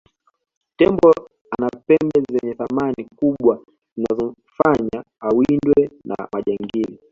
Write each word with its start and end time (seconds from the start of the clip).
tembo 0.77 1.09
ana 1.53 1.69
pembe 1.87 2.17
zenye 2.31 2.53
thamani 2.59 3.01
kubwa 3.17 3.59
zinazofanya 3.95 4.99
awindwe 5.27 5.81
na 6.05 6.15
majangili 6.33 6.99